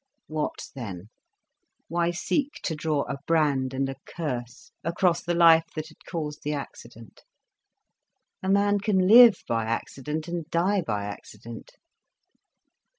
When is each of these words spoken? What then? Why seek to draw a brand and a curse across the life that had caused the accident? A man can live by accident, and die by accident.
What 0.25 0.69
then? 0.73 1.11
Why 1.87 2.09
seek 2.09 2.53
to 2.63 2.73
draw 2.73 3.03
a 3.03 3.19
brand 3.27 3.71
and 3.71 3.87
a 3.87 3.97
curse 4.07 4.71
across 4.83 5.21
the 5.21 5.35
life 5.35 5.67
that 5.75 5.89
had 5.89 6.03
caused 6.09 6.41
the 6.41 6.53
accident? 6.53 7.21
A 8.41 8.49
man 8.49 8.79
can 8.79 9.07
live 9.07 9.43
by 9.47 9.65
accident, 9.65 10.27
and 10.27 10.49
die 10.49 10.81
by 10.81 11.03
accident. 11.05 11.73